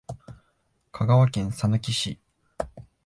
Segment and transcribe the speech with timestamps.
[0.91, 2.19] 香川県さぬき市